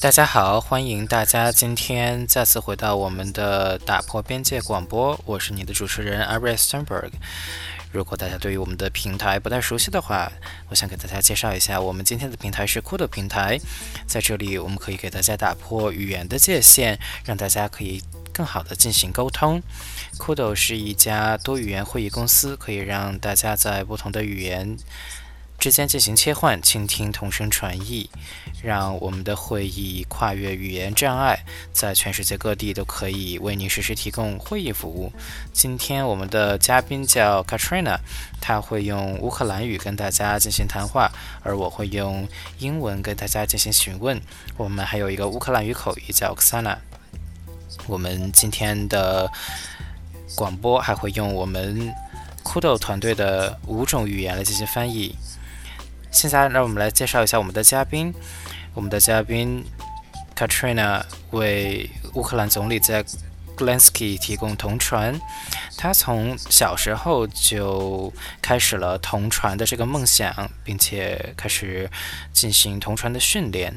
[0.00, 7.10] 大家好，欢迎大家今天再次回到我们的打破边界广播，我是你的主持人 Ari Sternberg。
[7.90, 10.30] 如果大家对于我们的平台不太熟悉的话，
[10.68, 13.58] 我想给大家介绍一下，我们今天的平台是 Kudo 平台，
[14.06, 18.00] 在这里我们可以给大家打破语言的界限，让大家可以
[18.32, 19.60] 更好的进行沟通。
[20.16, 24.76] Kudo 是一家多语言会议公司，可以让大家在不同的语言。
[25.58, 28.08] 之间进行切换，倾听同声传译，
[28.62, 35.12] 让我们的会议跨越语言障碍，在全世界各地都可以为您实时提供会议服务。
[35.52, 37.98] 今天我们的嘉宾叫 Katrina，
[38.40, 41.10] 他会用乌克兰语跟大家进行谈话，
[41.42, 42.28] 而我会用
[42.60, 44.22] 英文跟大家进行询问。
[44.56, 46.76] 我们还有一个乌克兰语口译叫 Oksana。
[47.88, 49.28] 我们今天的
[50.36, 51.92] 广播还会用我们
[52.44, 55.16] Kudo 团队的五种语言来进行翻译。
[56.10, 58.12] 现在，让我们来介绍一下我们的嘉宾。
[58.74, 59.64] 我们的嘉宾
[60.34, 65.20] Katrina 为乌克兰总理在 g l e n s k y 提供同传。
[65.76, 71.90] 他从小时候就开始了同传的这个梦想，并且开始
[72.32, 73.74] 进行同传的训练。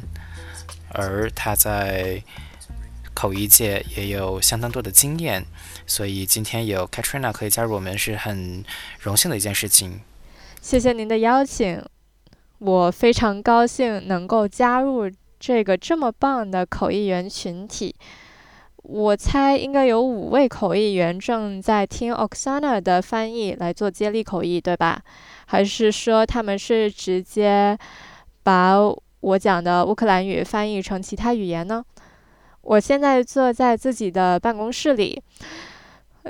[0.93, 2.23] 而他在
[3.13, 5.45] 口译界也有相当多的经验，
[5.85, 8.63] 所以今天有 Katrina 可以加入我们是很
[8.99, 10.01] 荣幸的一件事情。
[10.61, 11.83] 谢谢您的邀请。
[12.61, 15.09] 我非常高兴能够加入
[15.39, 17.95] 这个这么棒的口译员群体。
[18.83, 25.01] 我猜应该有五位口译员正在听 Oksana 的翻译来做接力口译，对吧？
[25.47, 27.75] 还是说他们是直接
[28.43, 28.75] 把
[29.21, 31.83] 我讲的乌克兰语翻译成其他语言呢？
[32.61, 35.19] 我现在坐在自己的办公室里，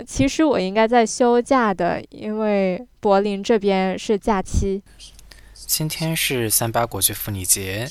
[0.06, 4.82] 其实我应该在休假的，因为柏林这边是假期。
[5.68, 7.90] 今天是三八国际妇女节，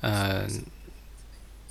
[0.00, 0.62] 嗯，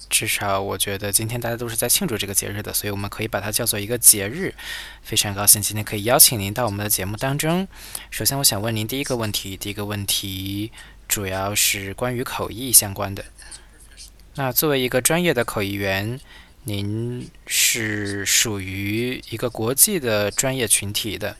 [0.09, 4.55] 至少我觉得今天大家都是在庆祝这个节日的，所以我们可以把它叫做一个节日。
[5.03, 7.67] 非常高兴今天可以邀请您到我们的节目当中。
[8.09, 10.71] 首先，我想问您第一个问题，第一个问题
[11.07, 13.25] 主要是关于口译相关的。
[14.35, 16.19] 那作为一个专业的口译员，
[16.63, 21.37] 您是属于一个国际的专业群体的，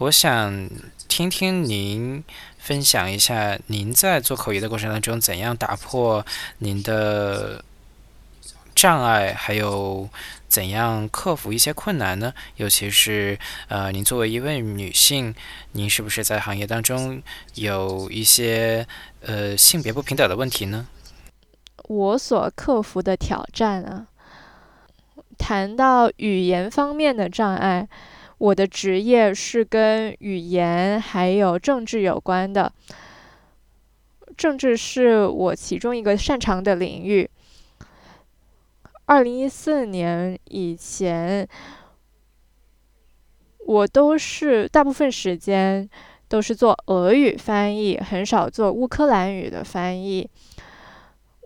[0.00, 0.68] 我想
[1.08, 2.24] 听听您。
[2.58, 6.24] 分享一下您在做口译的过程当中，怎样打破
[6.58, 7.64] 您的
[8.74, 10.06] 障碍，还有
[10.46, 12.34] 怎样克服一些困难呢？
[12.56, 15.34] 尤其是呃，您作为一位女性，
[15.72, 17.22] 您是不是在行业当中
[17.54, 18.86] 有一些
[19.22, 20.86] 呃性别不平等的问题呢？
[21.88, 24.06] 我所克服的挑战啊，
[25.38, 27.88] 谈到语言方面的障碍。
[28.40, 32.72] 我的职业是跟语言还有政治有关的，
[34.34, 37.28] 政治是我其中一个擅长的领域。
[39.04, 41.46] 二零一四年以前，
[43.66, 45.86] 我都是大部分时间
[46.26, 50.26] 都是做俄语翻译，很少做乌克兰语的翻译。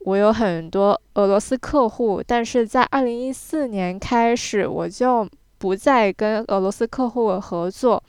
[0.05, 5.29] 我有很多俄罗斯客户，但是在二零一四年开始，我就。
[5.65, 8.03] 不再跟俄罗斯客户合作。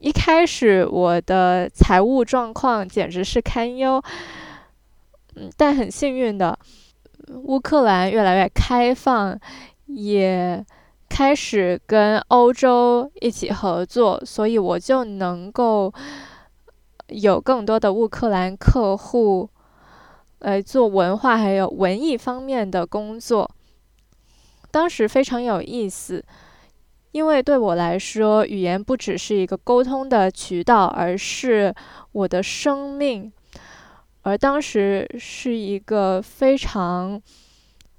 [0.00, 4.02] 一开始我的财务状况简直是堪忧。
[5.36, 6.58] 嗯，但很幸运的，
[7.44, 9.38] 乌克兰越来越开放，
[9.86, 10.66] 也
[11.08, 15.94] 开始跟欧洲一起合作，所以我就能够
[17.06, 19.48] 有更多的乌克兰客户
[20.40, 23.48] 来做文化还有文艺方面的工作。
[24.70, 26.24] 当时非常有意思，
[27.12, 31.74] 因为对我来说，语言不只是一个沟通的渠道，而是
[32.12, 33.32] 我的生命。
[34.22, 37.20] 而当时是一个非常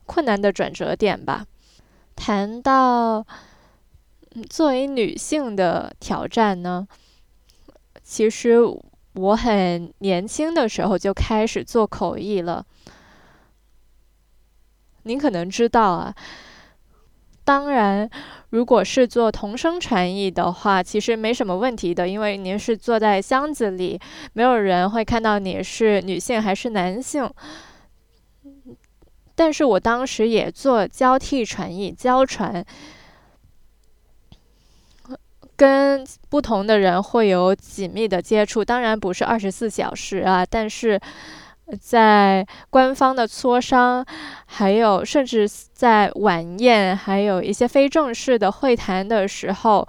[0.05, 1.45] 困难的转折点吧。
[2.15, 3.25] 谈到
[4.49, 6.87] 作为女性的挑战呢，
[8.03, 8.59] 其实
[9.15, 12.65] 我很年轻的时候就开始做口译了。
[15.03, 16.15] 您可能知道啊。
[17.51, 18.09] 当然，
[18.51, 23.99] 如果是做同声传译的话，其实没什么问题的，因为您是坐在箱子里，
[24.31, 27.29] 没有人会看到你是女性还是男性。
[29.35, 32.63] 但是我当时也做交替传译、交传，
[35.57, 40.97] 跟不同的人会有紧密的接触，当然不是二十四小时啊，但是。
[41.79, 44.05] 在官方的磋商，
[44.45, 49.87] 还有甚至在晚宴，还有一些非正式的会谈的时候，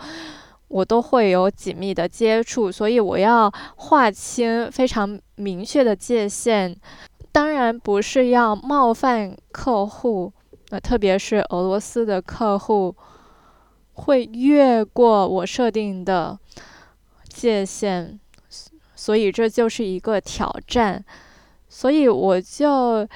[0.68, 6.76] 我都会有紧密的接触，所以我要划清非常明确的界限。
[7.32, 10.32] 当然不是要冒犯客户，
[10.70, 12.94] 呃特别是俄罗斯的客户
[13.94, 16.38] 会越过我设定的
[17.28, 18.18] 界限，
[18.94, 21.04] 所以这就是一个挑战。
[21.74, 23.08] 所以我就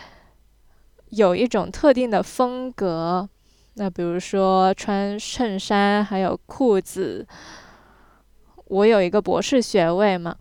[1.11, 3.29] 有一种特定的风格，
[3.75, 7.27] 那比如说穿衬衫，还有裤子。
[8.65, 10.35] 我有一个博士学位嘛，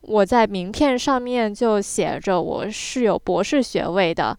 [0.00, 4.36] 我在名片上面就写着我是有博士学位的。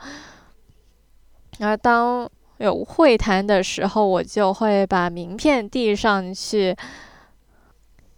[1.59, 6.75] 而当有会谈的时候，我就会把名片递上去，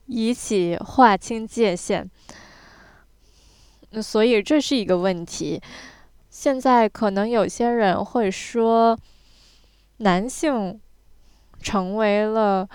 [0.07, 2.09] 以起划清界限。
[4.01, 5.61] 所以这是一个问题。
[6.29, 8.97] 现在可能有些人会说，
[9.97, 10.79] 男性
[11.61, 12.67] 成为了。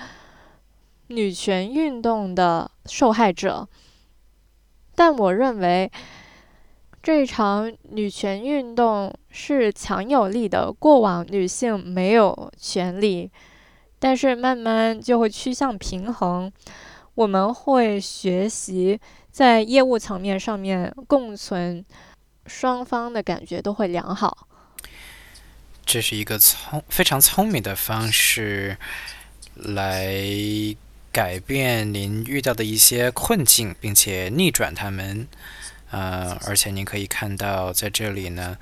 [1.08, 3.68] 女权运动的受害者，
[4.94, 5.90] 但我认为
[7.02, 10.72] 这场女权运动是强有力的。
[10.72, 13.30] 过往女性没有权利，
[13.98, 16.50] 但是慢慢就会趋向平衡。
[17.14, 18.98] 我们会学习
[19.32, 21.84] 在业务层面上面共存，
[22.46, 24.46] 双方的感觉都会良好。
[25.84, 28.76] 这是一个聪非常聪明的方式
[29.54, 30.16] 来。
[31.12, 35.28] 改变您遇到的一些困境，并且逆转他们，
[35.90, 38.56] 呃，而且您可以看到，在这里呢，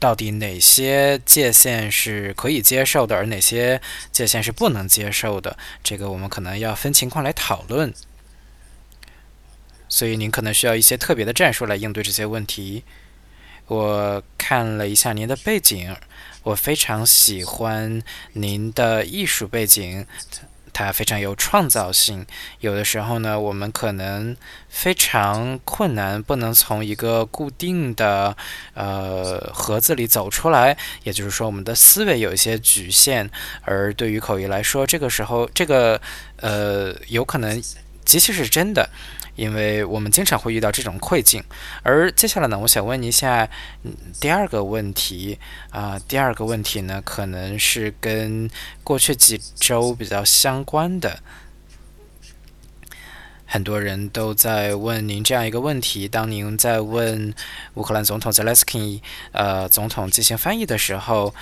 [0.00, 7.94] 到底哪些界限是可以接受的，而哪些界限是不能接受的，这个我们可能要分情况来讨论。
[9.88, 12.84] 所以您可能需要一些特别的战术来应对这些问题。
[13.66, 15.94] 我看了一下您的背景，
[16.42, 18.02] 我非常喜欢
[18.32, 20.06] 您的艺术背景。
[20.70, 22.24] 它非常有创造性。
[22.60, 24.36] 有的时候呢，我们可能
[24.68, 28.36] 非常困难，不能从一个固定的
[28.74, 30.78] 呃盒子里走出来。
[31.02, 33.28] 也就是说，我们的思维有一些局限。
[33.62, 36.00] 而对于口译来说，这个时候，这个
[36.36, 37.60] 呃，有可能
[38.04, 38.88] 极其是真的。
[39.38, 41.40] 因为我们经常会遇到这种困境，
[41.84, 43.48] 而接下来呢，我想问一下
[44.20, 45.38] 第二个问题
[45.70, 48.50] 啊，第二个问题呢，可能是跟
[48.82, 51.20] 过去几周比较相关的。
[53.46, 57.32] 很多人都在问您这样一个问题：当您在问
[57.74, 59.00] 乌克兰总统泽连斯基
[59.30, 61.32] 呃总统进行翻译的时候，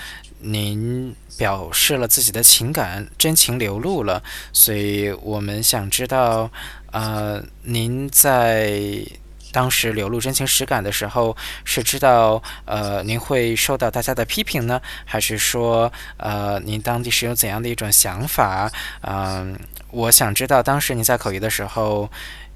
[0.41, 4.23] 您表示了自己的情感，真情流露了，
[4.53, 6.51] 所以我们想知道。
[6.97, 9.05] 呃，您在
[9.53, 18.73] 当时流露真情实感的时候，是知道呃您会受到大家的批评呢，还是说呃您当地是有怎样的一种想法？
[19.03, 19.59] 嗯，
[19.91, 22.09] 我想知道当时您在口译的时候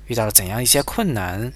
[0.07, 1.53] 遇到了怎样一些困难，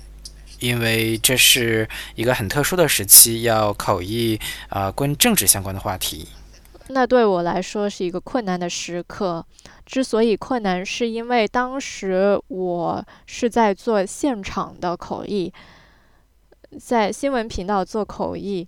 [0.58, 4.38] 因为这是一个很特殊的时期，要口译
[4.68, 6.28] 啊跟政治相关的话题。
[6.88, 9.46] 那对我来说是一个困难的时刻。
[9.86, 15.52] 之所以困难，是因为当时我是在做现场的口译，
[16.80, 18.66] 在新闻频道做口译。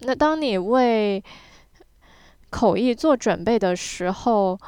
[0.00, 1.22] 那当你为
[2.50, 4.58] 口译做准备的时候，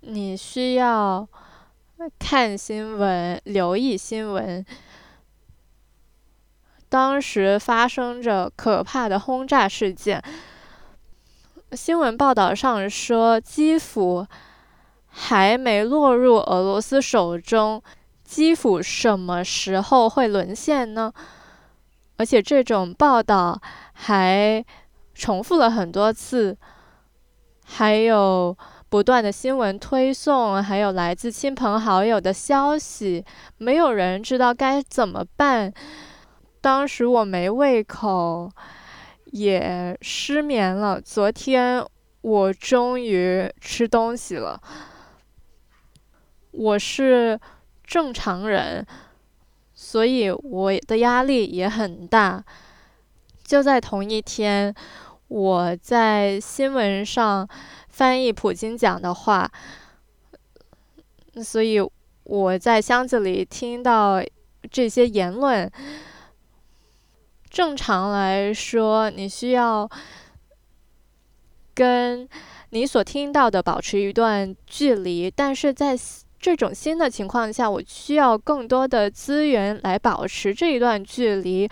[0.00, 1.28] 你需要
[2.18, 4.64] 看新闻、留意新闻。
[6.88, 10.22] 当时发生着可怕的轰炸事件。
[11.72, 14.26] 新闻报道上说，基辅
[15.06, 17.82] 还没落入俄罗斯手中，
[18.24, 21.12] 基辅什么时候会沦陷呢？
[22.16, 23.60] 而且这种报道
[23.92, 24.64] 还
[25.14, 26.56] 重复了很多次，
[27.66, 28.56] 还有
[28.88, 33.22] 不断的新闻推送，还有来自亲朋好友的消息，
[33.58, 35.72] 没有人知道该怎么办。
[36.62, 38.50] 当时我没胃口。
[39.32, 41.00] 也失眠了。
[41.00, 41.84] 昨天
[42.20, 44.60] 我终于吃东西了。
[46.50, 47.38] 我是
[47.84, 48.84] 正常人，
[49.74, 52.44] 所以我的压力也很大。
[53.44, 54.74] 就在同一天，
[55.28, 57.48] 我在新闻上
[57.88, 59.50] 翻译普京讲的话，
[61.42, 61.78] 所以
[62.24, 64.22] 我在箱子里听到
[64.70, 65.70] 这些言论。
[67.50, 69.88] 正常来说，你需要
[71.74, 72.28] 跟
[72.70, 75.96] 你所听到的保持一段距离，但是在
[76.38, 81.68] 这种新的情况下，我需要更多的资源来保持这一段距离。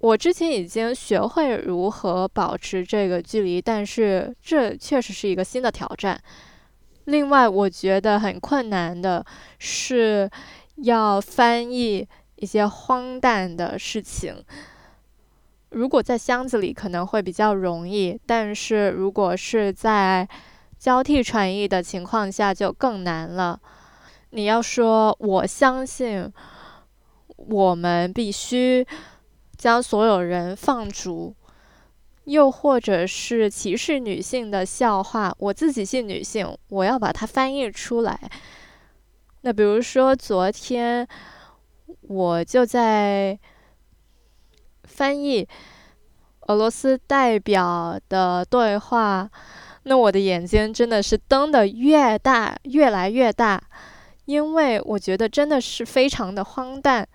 [0.00, 6.20] 我之前已经学会如何保持这个距离，但是这确实是一个新的挑战。
[7.04, 9.24] 另外，我觉得很困难的
[9.58, 10.28] 是
[10.76, 12.06] 要翻译。
[12.42, 14.44] 一些荒诞的事情。
[15.70, 20.28] 如果在箱子里可能会比较容易，但是如果是在
[20.76, 23.60] 交替传译的情况下就更难了。
[24.30, 26.28] 你要说我相信
[27.36, 28.84] 我们必须
[29.56, 31.32] 将所有人放逐，
[32.24, 38.18] 又或者是歧视女性的笑话，我自己是女性，我要把它翻译出来。
[39.42, 41.06] 那比如说昨天
[42.02, 43.38] 我就在。
[44.84, 45.48] 翻译
[46.48, 49.30] 俄罗斯代表的对话，
[49.84, 53.62] 那我的眼睛真的是瞪得越大，越来越大，
[54.26, 57.08] 因为我觉得真的是非常的荒诞。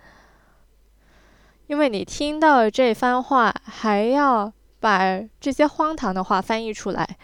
[1.67, 7.17] 因为你听到这番话，还要把这些荒唐的话翻译出来。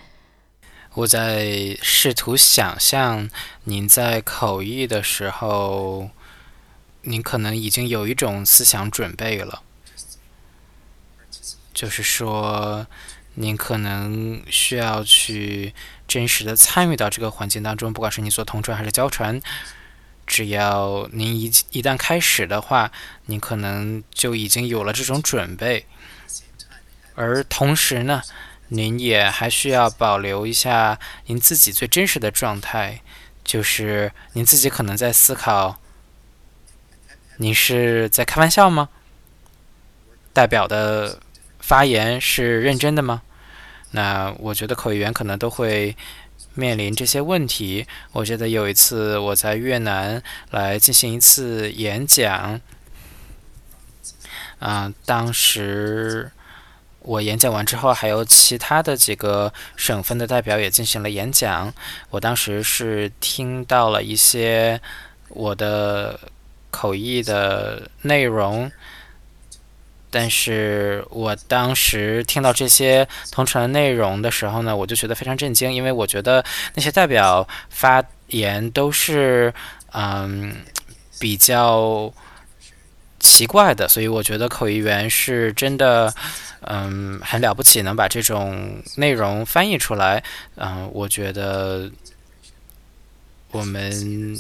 [0.96, 3.28] 我在试图想象
[3.64, 6.10] 您在口译的时候，
[7.04, 9.62] 您可能已经有一种思想准备了。
[11.74, 12.86] 就是说，
[13.36, 15.74] 您可能需要去
[16.08, 19.42] 真实的参与到这个环境当中，不管是你做同传还是交传，
[20.28, 22.92] 只要您一一旦开始的话，
[23.26, 25.86] 您可能就已经有了这种准备。
[27.16, 28.22] 而同时呢，
[28.70, 33.02] 您也还需要保留一下您自己最真实的状态，
[33.44, 35.80] 就是您自己可能在思考：
[37.44, 38.90] 你是在开玩笑吗？
[40.34, 41.20] 代表的。
[41.64, 43.22] 发言是认真的吗？
[43.92, 45.96] 那我觉得口译员可能都会
[46.56, 47.88] 面临这些问题。
[48.12, 50.22] 我记得有一次我在越南
[50.52, 52.60] 来进行一次演讲，
[54.60, 56.30] 啊，当时
[57.00, 61.74] 我演讲完之后，还有其他的几个省份的代表也进行了演讲。
[62.10, 64.82] 我当时是听到了一些
[65.30, 66.20] 我的
[66.74, 68.70] 口译的内容。
[70.16, 76.44] 但是我当时听到这些同城的内容的时候呢，我就觉得非常震惊，因为我觉得
[76.76, 79.52] 那些代表发言都是
[79.92, 80.56] 嗯
[81.20, 82.14] 比较
[83.20, 86.14] 奇怪的，所以我觉得口译员是真的
[86.62, 90.24] 嗯很了不起，能把这种内容翻译出来。
[90.58, 91.90] 嗯，我觉得
[93.50, 94.38] 我们。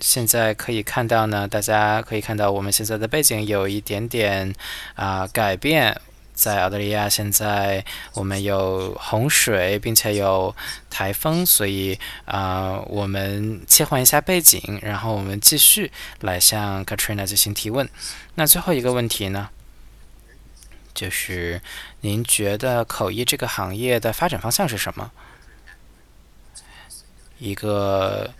[0.00, 4.54] 现在可以看到呢，大家可以看到我们现在的背景有一点点
[4.94, 6.00] 啊改变。
[6.34, 10.54] 在澳大利亚，现在我们有洪水，并且有
[10.90, 17.88] 台风，所以啊，我们切换一下背景，然后我们继续来向 Katrina 进行提问。
[18.34, 19.48] 那最后一个问题呢，
[20.92, 21.62] 就是
[22.02, 25.10] 您觉得口译这个行业的发展方向是什么？
[27.38, 28.34] 一个。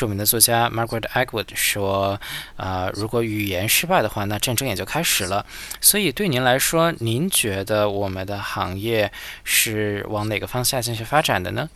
[0.00, 2.18] 著名的作家 Margaret Atwood 说
[2.56, 5.44] ：“啊，如果语言失败的话，那战争也就开始了。
[5.78, 9.12] 所以，对您来说，您觉得我们的行业
[9.44, 11.68] 是往哪个方向进行发展的呢？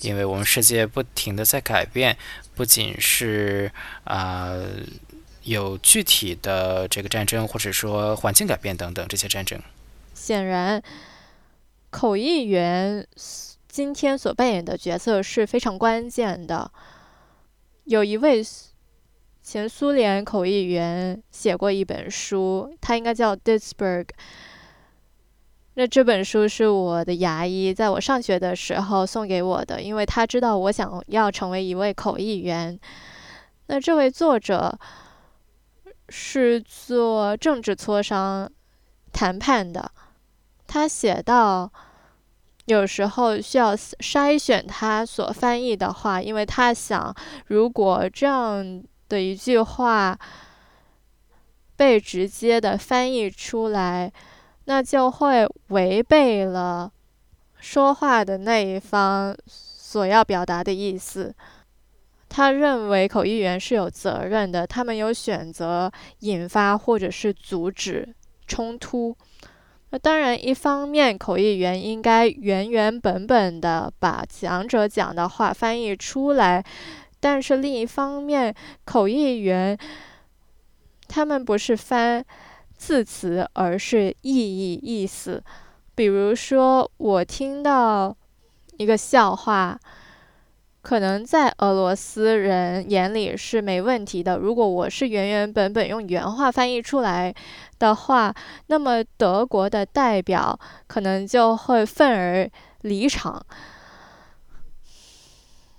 [0.00, 2.16] 因为我们世界不停的在改变，
[2.54, 3.70] 不仅是
[4.04, 4.56] 啊
[5.42, 9.60] 有具体的这个战争，或者说环境改变等等这些战争。
[10.14, 10.82] 显然，
[11.90, 13.06] 口译员。”
[13.76, 16.72] 今天所扮演的角色是非常关键的。
[17.84, 18.42] 有一位
[19.42, 24.06] 前苏联口译员写过一本书，他应该叫 Disberg。
[25.74, 32.80] 那这本书是我的牙医在我上学的时候送给我的，因为他知道我想要成为一位口译员。
[33.66, 34.78] 那这位作者
[36.08, 38.50] 是做政治磋商
[39.12, 39.92] 谈判的，
[40.66, 41.70] 他写到。
[42.66, 47.14] 有时候需要筛选他所翻译的话，因为他想，
[47.46, 50.18] 如果这样的一句话
[51.76, 54.12] 被直接的翻译出来，
[54.64, 56.90] 那就会违背了
[57.60, 61.34] 说话的那一方所要表达的意思。
[62.28, 68.12] 他认为口译员是有责任的，他们有选择引发或者是阻止
[68.46, 69.16] 冲突。
[69.90, 76.64] 那当然，一方面口译员应该原原本本的把讲者讲的话翻译出来，
[77.20, 79.78] 但是另一方面，口译员
[81.06, 82.24] 他们不是翻
[82.76, 85.42] 字词，而是意义意思。
[85.94, 88.14] 比如说，我听到
[88.76, 89.78] 一个笑话。
[90.86, 94.36] 可能在俄罗斯人眼里是没问题的。
[94.36, 97.34] 如果我是原原本本用原话翻译出来
[97.80, 98.32] 的话，
[98.68, 102.48] 那么德国的代表可能就会愤而
[102.82, 103.44] 离场。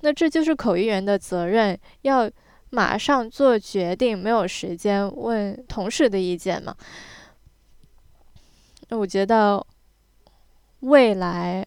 [0.01, 2.29] 那这就是口译员的责任，要
[2.71, 6.75] 马上做决定，没有时间问同事的意见嘛。
[8.89, 9.65] 那我觉得
[10.81, 11.65] 未来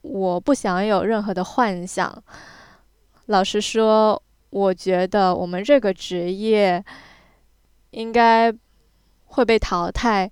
[0.00, 2.24] 我不想有任何的幻想。
[3.32, 6.84] 老实说，我觉得我们这个职业
[7.90, 8.52] 应该
[9.24, 10.30] 会被淘汰，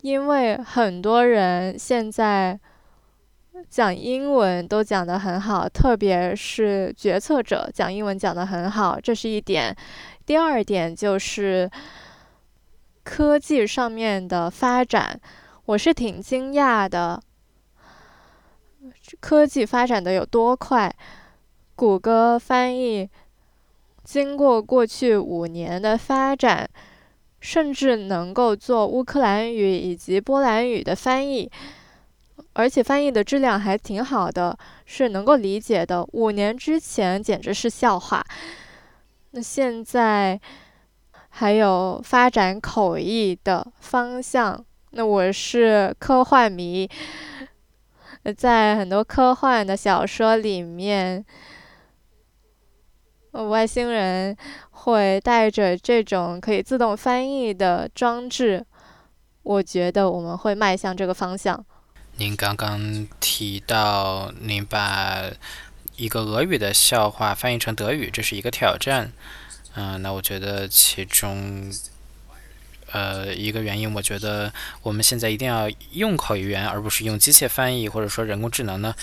[0.00, 2.58] 因为很多人现在。
[3.70, 9.74] 讲英文都讲得很好，特别是决策者讲英文讲得很好，这是一点。
[10.26, 11.68] 第二点就是
[13.02, 15.18] 科技上面的发展，
[15.64, 17.18] 我是挺惊讶的，
[19.20, 20.94] 科技发展的有多快。
[21.76, 23.08] 谷歌翻译
[24.02, 26.68] 经过过去五年的发展，
[27.40, 31.48] 甚至能够做乌克兰语以及波兰语的翻译。
[32.54, 34.56] 而且翻译的质量还挺好的，
[34.86, 36.02] 是能够理解的。
[36.12, 38.24] 五年之前简直是笑话。
[39.32, 40.40] 那现在
[41.28, 44.64] 还有发展口译的方向。
[44.92, 46.88] 那我是科幻迷，
[48.34, 51.22] 在很多科幻的小说里面，
[53.44, 54.36] 外星人
[54.70, 58.64] 会带着这种可以自动翻译的装置。
[59.42, 61.64] 我觉得我们会迈向这个方向。
[62.16, 65.22] 您刚刚提到您把
[65.96, 69.12] 一个俄语的笑话翻译成德语，这是一个挑战。
[69.74, 71.70] 嗯，那我觉得其中，
[72.90, 74.52] 呃，一个原因，我觉得
[74.82, 78.94] 我们现在一定要用口语言，而不是用机械翻译或者说人工智能呢。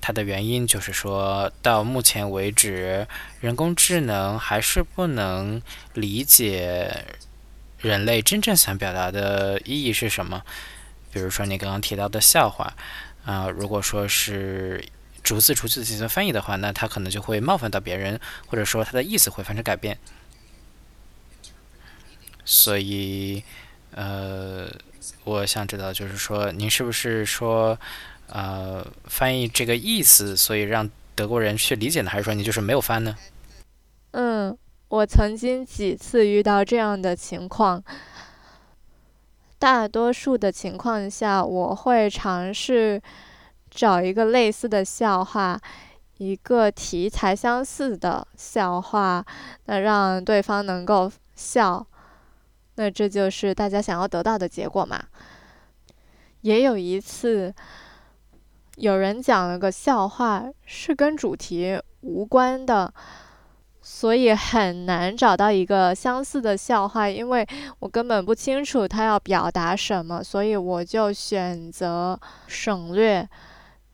[0.00, 3.06] 它的原因就是说到目前为止，
[3.40, 5.60] 人工智能还是不能
[5.94, 7.04] 理解
[7.78, 10.42] 人类真正想表达的意义是什么。
[11.12, 12.74] 比如说你刚刚提到的笑话，
[13.24, 14.84] 啊，如果说是
[15.22, 19.98] 逐字逐字进行翻译的话，那它可能就会冒犯到别人，或者说它的意思会发生改变。
[22.44, 23.42] 所以，
[23.90, 24.70] 呃，
[25.24, 27.76] 我想知道，就是说，您是不是说，
[28.28, 32.10] 呃，翻译这个意思，所以让德国人去理解呢？
[32.10, 33.16] 还是说你就是没有翻呢？
[34.12, 34.56] 嗯，
[34.88, 37.82] 我曾经几次遇到这样的情况。
[39.58, 43.00] 大多数的情况下，我会尝试
[43.70, 45.58] 找一个类似的笑话，
[46.18, 49.24] 一个题材相似的笑话，
[49.64, 51.86] 那让对方能够笑，
[52.74, 55.02] 那这就是大家想要得到的结果嘛。
[56.42, 57.52] 也有一次，
[58.76, 62.92] 有人讲了个笑话，是跟主题无关的。
[63.88, 67.46] 所以很难找到一个相似的笑话，因为
[67.78, 73.28] 我根本不清楚他要表达什么，所以我就选择省略，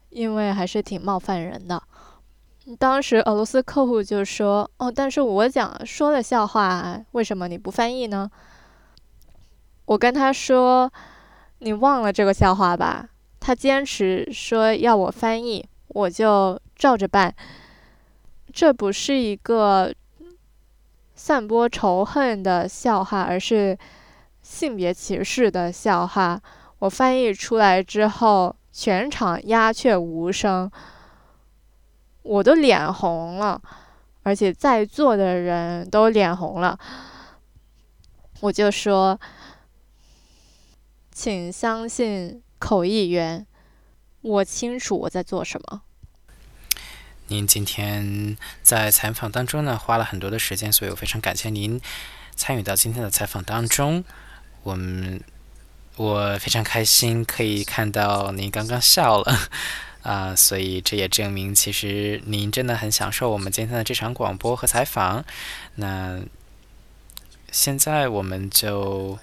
[0.09, 1.83] 因为还是挺冒犯人的。
[2.79, 8.31] 当时俄罗斯客户就说：“哦，但是我讲说的笑话，为什么你不翻译呢？”
[9.85, 10.90] 我跟他说
[11.61, 13.11] ：“你忘了这个笑话吧？”
[13.45, 17.35] 他坚持说要我翻译，我就照着办。
[18.53, 19.93] 这不是一个
[21.17, 23.77] 散播仇恨的笑话，而是
[24.43, 26.41] 性别歧视的笑话。
[26.79, 30.71] 我翻译出来之后，全场鸦雀无声，
[32.23, 33.61] 我都脸红了，
[34.23, 36.79] 而且在座的人都脸红了。
[38.41, 39.19] 我就说，
[41.11, 43.44] 请相信口译员，
[44.20, 45.83] 我清楚我在做什么。
[47.27, 51.81] 您今天在采访当中呢，花了很多的时间，所以我非常感谢您
[52.37, 54.05] 参与到今天的采访当中。
[54.62, 55.20] 我们
[55.96, 59.37] 我非常开心可以看到您刚刚笑了
[60.03, 65.25] 啊，所以这也证明其实您真的很享受我们今天的这场广播和采访。
[65.75, 66.20] 那
[67.51, 69.18] 现在我们就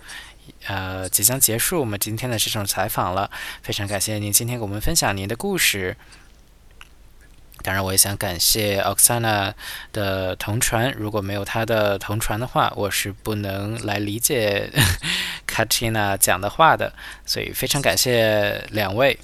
[0.67, 3.29] 呃即将结束我们今天的这种采访了，
[3.61, 5.95] 非常感谢您今天给我们分享您的故事。
[7.61, 9.53] 当然，我也想感谢 Oksana
[9.91, 10.93] 的同传。
[10.93, 14.71] 如果没有他的同传的话，我是不能来理解
[15.45, 16.93] Katina 讲的话的。
[17.25, 19.19] 所以非常感谢两位。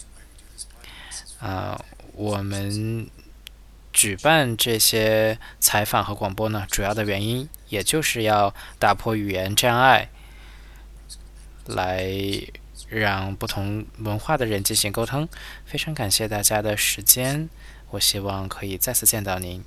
[1.40, 1.80] 啊，
[2.14, 3.10] 我们
[3.94, 10.10] 举办这些采访和广播呢，主要的原因也就是要打破语言障碍，
[11.68, 12.08] 来
[12.90, 15.28] 让不同文化的人进行沟通。
[15.66, 17.50] 非常感谢大家的时间。
[17.92, 19.64] 我希望可以再次见到您。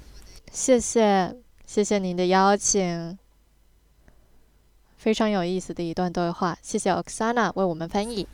[0.52, 3.16] 谢谢，谢谢您的邀请，
[4.96, 6.58] 非常有意思的一段对话。
[6.62, 8.26] 谢谢 Oksana 为我们翻译。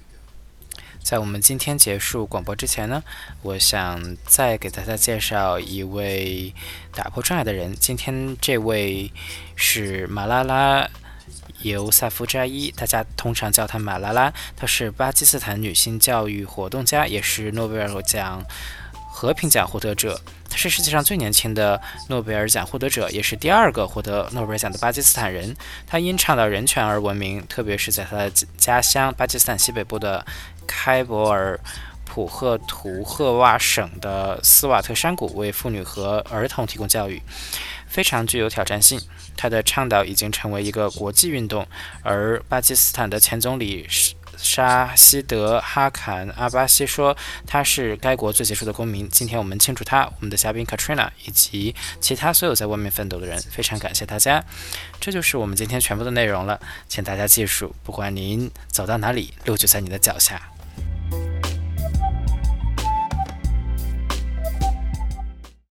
[1.03, 3.05] 在我们今天结束广播之前呢，
[3.42, 6.55] 我想再给大家介绍一位
[6.92, 7.77] 打破障碍的人。
[7.77, 9.12] 今天这位
[9.55, 10.88] 是马拉拉。
[11.64, 14.33] 尤萨夫扎伊，大家通常叫她马拉拉。
[14.57, 18.44] 她是巴基斯坦女性教育活动家，也是诺贝尔奖
[19.11, 20.20] 和平奖获得者。
[20.48, 25.57] 她是世界上最年轻的诺贝尔奖获得者，也是第二个获得诺贝尔奖的巴基斯坦人。
[25.87, 30.24] 她因倡导人权而闻名，特别是在她的家乡巴基斯坦西北部的
[30.66, 31.59] 开伯尔
[32.05, 37.20] 普赫图赫瓦省的斯瓦特山谷，为妇女和儿童提供教育，
[37.95, 39.01] 非常具有挑战性。
[39.37, 41.65] 他的倡导已经成为一个国际运动，
[42.03, 43.87] 而巴基斯坦的前总理
[44.37, 49.09] 沙希德哈坎阿巴西说他是该国最杰出的公民。
[49.09, 54.45] 今天我们庆祝他，我们的嘉宾 Katrina 以及其他所有在外面奋斗的人，非常感谢大家。
[55.01, 60.43] 这就是我们今天全部的内容了，请大家记住，不管您走到哪里，路就在你的脚下。